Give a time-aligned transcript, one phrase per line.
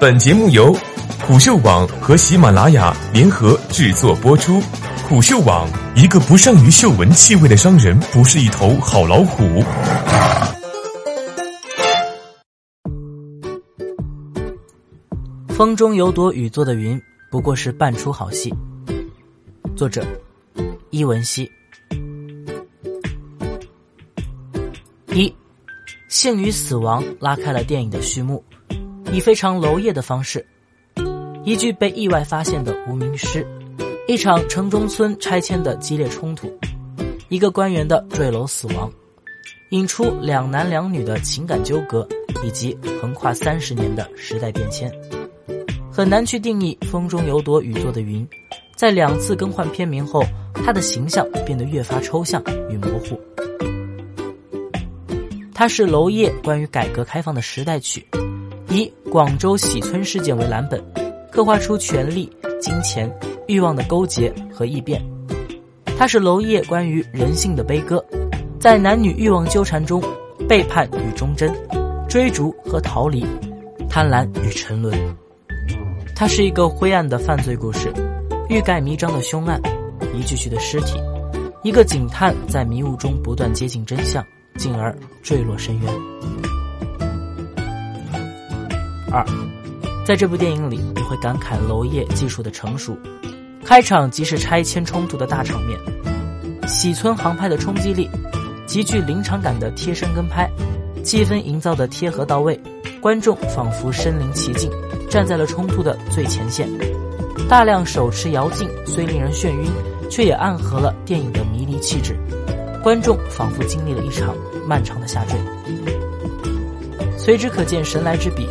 [0.00, 0.72] 本节目由
[1.26, 4.60] 虎嗅网和喜马拉雅联合制作播出。
[5.08, 9.60] 虎嗅网：一个不善于嗅闻气味的商人，不是一头好老虎。
[15.48, 18.54] 风中有朵雨做的云，不过是半出好戏。
[19.74, 20.06] 作者：
[20.90, 21.50] 伊文熙。
[25.08, 25.34] 一，
[26.08, 28.44] 性与死亡拉开了电影的序幕，
[29.12, 30.44] 以非常娄烨的方式，
[31.44, 33.46] 一句被意外发现的无名诗，
[34.06, 36.52] 一场城中村拆迁的激烈冲突，
[37.28, 38.90] 一个官员的坠楼死亡，
[39.70, 42.06] 引出两男两女的情感纠葛，
[42.44, 44.92] 以及横跨三十年的时代变迁，
[45.90, 48.26] 很难去定义《风中有朵雨做的云》。
[48.76, 50.22] 在两次更换片名后，
[50.54, 52.40] 他的形象变得越发抽象
[52.70, 53.20] 与模糊。
[55.52, 58.06] 它是娄烨关于改革开放的时代曲，
[58.70, 60.82] 以广州喜村事件为蓝本，
[61.30, 63.10] 刻画出权力、金钱、
[63.46, 65.02] 欲望的勾结和异变。
[65.98, 68.04] 它是娄烨关于人性的悲歌，
[68.60, 70.02] 在男女欲望纠缠中，
[70.48, 71.52] 背叛与忠贞，
[72.08, 73.26] 追逐和逃离，
[73.88, 74.94] 贪婪与沉沦。
[76.14, 77.92] 它是一个灰暗的犯罪故事，
[78.48, 79.60] 欲盖弥彰的凶案，
[80.14, 80.98] 一具具的尸体，
[81.62, 84.24] 一个警探在迷雾中不断接近真相。
[84.58, 86.67] 进而坠落深渊。
[89.10, 89.24] 二，
[90.04, 92.96] 在这部电影里，你会感慨娄烨技术的成熟。
[93.64, 95.78] 开场即是拆迁冲突的大场面，
[96.66, 98.08] 喜村航拍的冲击力，
[98.66, 100.50] 极具临场感的贴身跟拍，
[101.02, 102.58] 气氛营造的贴合到位，
[103.00, 104.70] 观众仿佛身临其境，
[105.10, 106.68] 站在了冲突的最前线。
[107.48, 109.70] 大量手持摇镜虽令人眩晕，
[110.10, 112.14] 却也暗合了电影的迷离气质。
[112.82, 114.34] 观众仿佛经历了一场
[114.66, 115.38] 漫长的下坠，
[117.28, 118.48] 随之可见神来之笔，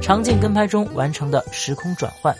[0.00, 2.32] 长镜跟拍中完成的时空转换，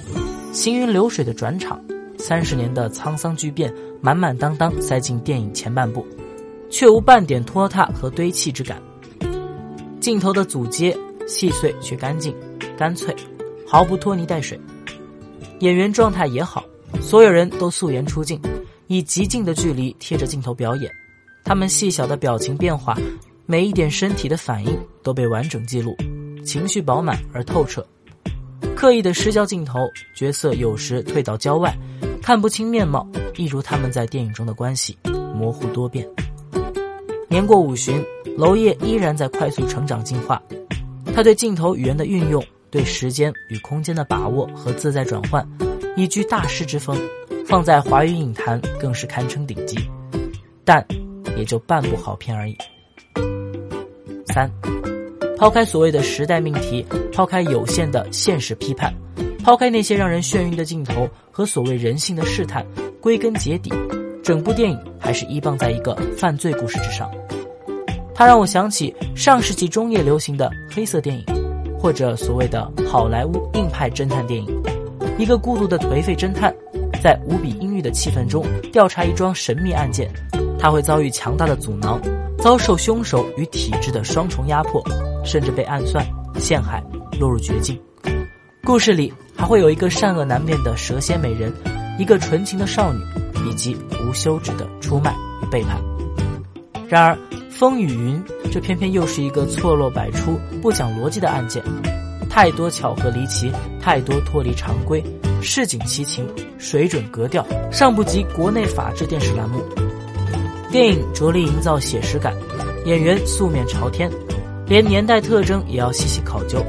[0.52, 1.82] 行云流水的转场，
[2.16, 6.06] 三十年的沧桑巨变，满满当当塞进电影前半部，
[6.70, 8.80] 却无半点拖沓和堆砌之感。
[9.98, 12.32] 镜头的组接细碎却干净、
[12.78, 13.12] 干脆，
[13.66, 14.56] 毫不拖泥带水。
[15.58, 16.64] 演员状态也好，
[17.00, 18.40] 所有人都素颜出镜，
[18.86, 20.88] 以极近的距离贴着镜头表演。
[21.42, 22.96] 他们细小的表情变化，
[23.50, 25.96] 每一点身体的反应都被完整记录，
[26.44, 27.84] 情绪饱满而透彻。
[28.76, 31.76] 刻意的失焦镜头，角色有时退到郊外，
[32.22, 34.96] 看不清面貌，一如他们在电影中的关系，
[35.34, 36.08] 模糊多变。
[37.28, 38.00] 年过五旬，
[38.38, 40.40] 娄烨依然在快速成长进化。
[41.12, 42.40] 他对镜头语言的运用，
[42.70, 45.44] 对时间与空间的把握和自在转换，
[45.96, 46.96] 一具大师之风，
[47.44, 49.76] 放在华语影坛更是堪称顶级。
[50.64, 50.86] 但。
[51.36, 52.56] 也就半部好片而已。
[54.32, 54.50] 三，
[55.38, 58.94] 抛开所谓的时代命题，抛开有限的现实批判，
[59.44, 62.66] 抛开那些让人眩晕的镜头和所谓人性的试探，
[63.00, 63.72] 归根结底，
[64.22, 67.10] 整部电影还是依傍在一个犯罪故事之上。
[68.14, 71.24] 它让我想起上世纪中叶流行的黑色电影，
[71.78, 74.62] 或者所谓的好莱坞硬派侦探电影。
[75.18, 76.54] 一个孤独的颓废侦探，
[77.02, 80.10] 在无比阴郁的气氛中调查一桩神秘案件。
[80.58, 81.98] 他会遭遇强大的阻挠，
[82.42, 84.82] 遭受凶手与体制的双重压迫，
[85.22, 86.04] 甚至被暗算、
[86.38, 86.82] 陷害，
[87.18, 87.78] 落入绝境。
[88.64, 91.52] 故事里还会有一个善恶难辨的蛇蝎美人，
[91.98, 93.00] 一个纯情的少女，
[93.46, 95.78] 以及无休止的出卖与背叛。
[96.88, 97.14] 然而，
[97.50, 101.62] 《风雨云》这偏偏又是一个错落百出、不讲逻辑的案件，
[102.30, 103.52] 太多巧合离奇，
[103.82, 105.04] 太多脱离常规，
[105.42, 106.26] 市井奇情，
[106.58, 109.62] 水准格调尚不及国内法制电视栏目。
[110.70, 112.32] 电影着力营造写实感，
[112.84, 114.08] 演员素面朝天，
[114.68, 116.64] 连年代特征也要细细考究，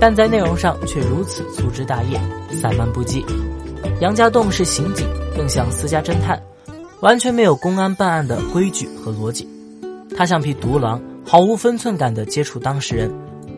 [0.00, 2.20] 但在内容上却如此粗枝大叶、
[2.50, 3.24] 散漫不羁。
[4.00, 5.06] 杨家栋是刑警，
[5.36, 6.42] 更像私家侦探，
[7.00, 9.48] 完全没有公安办案的规矩和逻辑。
[10.16, 13.08] 他像匹独狼，毫无分寸感地接触当事人，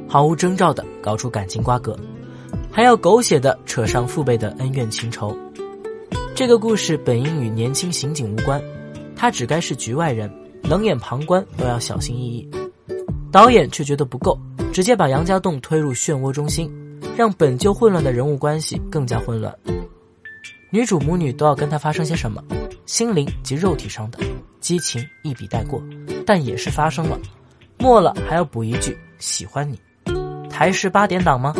[0.06, 1.98] 毫无征兆地搞出感情瓜葛，
[2.70, 5.34] 还要狗血地扯上父辈的恩怨情仇。
[6.34, 8.62] 这个故事本应与年轻刑警无关。
[9.18, 10.32] 他只该是局外人，
[10.62, 12.48] 冷眼旁观都要小心翼翼。
[13.32, 14.38] 导演却觉得不够，
[14.72, 16.72] 直接把杨家栋推入漩涡中心，
[17.16, 19.52] 让本就混乱的人物关系更加混乱。
[20.70, 22.40] 女主母女都要跟他发生些什么，
[22.86, 24.20] 心灵及肉体上的
[24.60, 25.82] 激情一笔带过，
[26.24, 27.18] 但也是发生了。
[27.76, 29.78] 末了还要补一句喜欢你，
[30.48, 31.52] 台式八点档吗？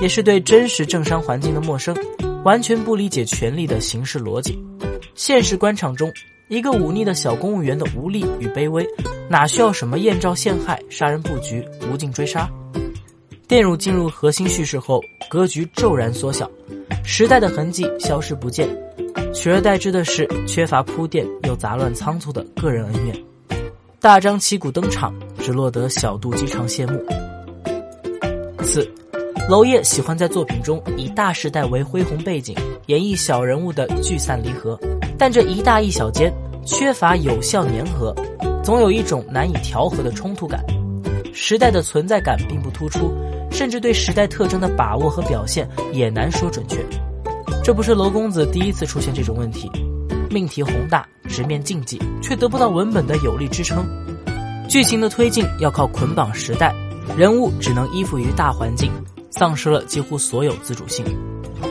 [0.00, 1.96] 也是对真实政商环境的陌生，
[2.44, 4.56] 完全不理解权力的形式逻辑。
[5.16, 6.08] 现实官场中。
[6.48, 8.86] 一个忤逆的小公务员的无力与卑微，
[9.28, 11.62] 哪需要什么艳照陷害、杀人布局、
[11.92, 12.48] 无尽追杀？
[13.46, 16.50] 电影进入核心叙事后，格局骤然缩小，
[17.04, 18.66] 时代的痕迹消失不见，
[19.34, 23.24] 取而代之的是缺乏铺垫又杂乱仓促的个人恩怨。
[24.00, 26.98] 大张旗鼓登场，只落得小肚鸡肠谢幕。
[28.62, 28.90] 四，
[29.50, 32.54] 娄烨喜欢在作品中以大时代为恢宏背景，
[32.86, 34.78] 演绎小人物的聚散离合，
[35.18, 36.32] 但这一大一小间
[36.64, 38.14] 缺乏有效粘合，
[38.62, 40.64] 总有一种难以调和的冲突感。
[41.34, 43.12] 时代的存在感并不突出，
[43.50, 46.78] 甚至对时代特征的把握和表现也难说准确。
[47.64, 49.70] 这不是娄公子第一次出现这种问题。
[50.30, 53.86] 命题宏大，直面禁忌，却得不到文本的有力支撑。
[54.68, 56.74] 剧情的推进要靠捆绑时代，
[57.16, 58.92] 人物只能依附于大环境，
[59.30, 61.04] 丧失了几乎所有自主性。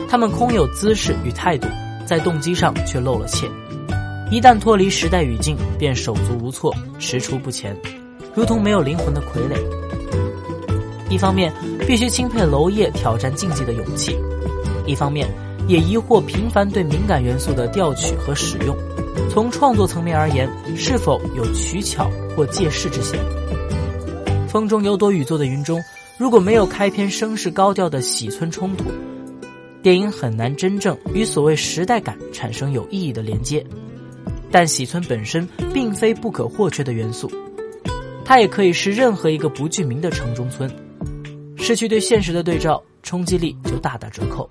[0.08, 1.68] 他们空有姿势与态度，
[2.08, 3.46] 在动机上却露了怯。
[4.30, 7.76] 一旦脱离时代语境，便手足无措，踟蹰不前，
[8.34, 9.58] 如同没有灵魂的傀儡。
[11.10, 11.52] 一方面，
[11.86, 14.14] 必须钦佩娄烨挑战禁忌的勇气；
[14.86, 15.28] 一方面，
[15.66, 18.74] 也疑惑频繁对敏感元素的调取和使用，
[19.28, 23.20] 从创作层面而言，是否有取巧或借势之嫌？
[24.48, 25.78] 风中有朵雨做的云中，
[26.16, 28.84] 如果没有开篇声势高调的喜村冲突，
[29.82, 33.64] 电影很难真正与所谓时代感产生有意义的连接。
[34.50, 37.30] 但喜村本身并非不可或缺的元素，
[38.24, 40.70] 它也可以是任何一个不具名的城中村。
[41.56, 44.48] 失去对现实的对照，冲击力就大打折扣。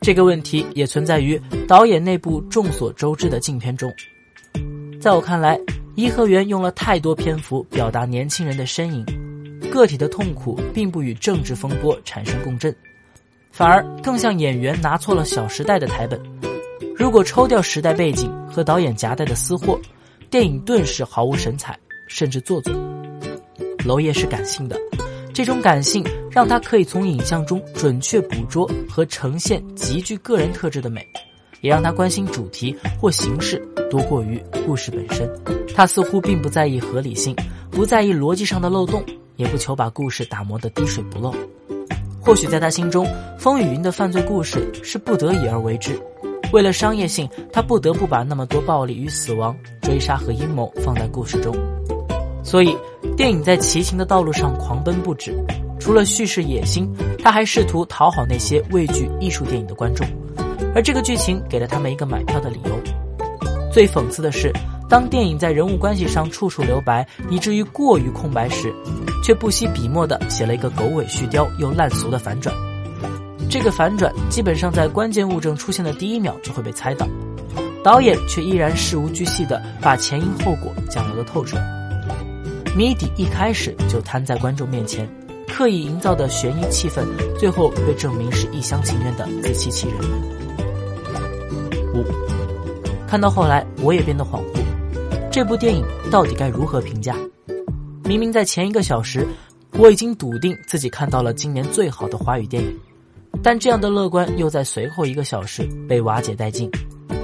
[0.00, 3.92] 这个问题也存在于导演那部众所周知的镜片中。
[5.00, 5.60] 在我看来，
[5.94, 9.04] 颐和园用了太多篇幅表达年轻人的身影，
[9.70, 12.74] 个体的痛苦并不与政治风波产生共振，
[13.56, 16.20] 反而更像演员拿错了《小时代》的台本。
[16.94, 19.80] 如果抽掉时代背景和导演夹带的私货，
[20.28, 21.74] 电影顿时毫无神采，
[22.06, 22.70] 甚至做作。
[23.82, 24.78] 娄烨是感性的。
[25.32, 31.00] 这种感性让他可以从影像中准确捕捉和呈现极具个人特质的美，
[31.62, 33.56] 也让他关心主题或形式
[33.90, 35.26] 多过于故事本身。
[35.74, 37.34] 他似乎并不在意合理性，
[37.70, 39.02] 不在意逻辑上的漏洞，
[39.36, 41.34] 也不求把故事打磨得滴水不漏。
[42.26, 43.06] 或许在他心中，
[43.38, 45.96] 风雨云的犯罪故事是不得已而为之，
[46.52, 51.54] 为了商业性，他不得不把那么多暴力与死亡、追杀和阴谋放在故事中。
[52.42, 52.76] 所以，
[53.16, 55.32] 电影在骑行的道路上狂奔不止，
[55.78, 56.92] 除了叙事野心，
[57.22, 60.04] 他还试图讨好那些畏惧艺术电影的观众，
[60.74, 63.70] 而这个剧情给了他们一个买票的理由。
[63.72, 64.52] 最讽刺的是，
[64.88, 68.74] 当电影在人物关系上处处留白，以至于过于空白时，
[69.26, 72.54] 却不惜笔墨的写了一个狗尾续貂又烂俗的反转。
[73.50, 77.08] 这个反转基本上在关键物证出现的第一秒就会被猜到，
[77.82, 81.58] 导演却依然事无巨细的把前因后果讲了个透彻。
[82.76, 85.08] 谜底一开始就摊在观众面前，
[85.48, 87.04] 刻意营造的悬疑气氛，
[87.36, 89.96] 最后被证明是一厢情愿的自欺欺人。
[91.92, 92.04] 五，
[93.08, 94.60] 看到后来我也变得恍惚，
[95.32, 97.16] 这部电影到底该如何评价？
[98.06, 99.26] 明明在前一个小时，
[99.72, 102.80] 我已经笃定自己看到了今年最好的华语电影，
[103.42, 106.70] 但这样的乐观又在随后一个小时被瓦解殆尽。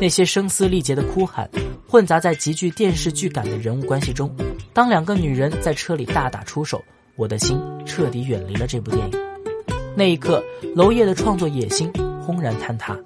[0.01, 1.49] 那些声嘶力竭的哭喊，
[1.87, 4.35] 混杂在极具电视剧感的人物关系中。
[4.73, 6.83] 当两个女人在车里大打出手，
[7.15, 9.19] 我的心彻底远离了这部电影。
[9.95, 10.43] 那一刻，
[10.75, 11.89] 娄烨的创作野心
[12.21, 12.99] 轰然坍塌。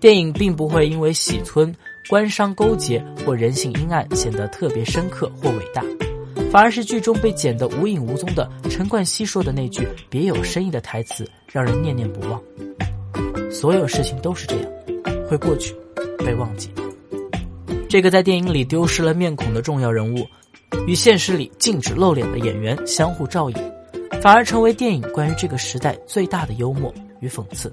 [0.00, 1.74] 电影并不会因为喜村
[2.08, 5.82] 官商勾结或人性阴暗显得特别深刻或伟大，
[6.50, 12.42] 反而是剧中被剪得无影无踪的陈冠希说的那句别有深意的台词，让人念念不忘。
[13.50, 14.70] 所有事情都是这样，
[15.28, 15.74] 会过去，
[16.18, 16.70] 被忘记。
[17.88, 20.26] 这个在电影里丢失了面孔的重要人物。
[20.86, 23.56] 与现实里禁止露脸的演员相互照应，
[24.20, 27.72] 反而成为电影关于这个时代最大的幽默与讽刺。